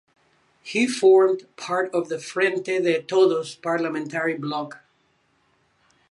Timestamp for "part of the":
1.57-2.15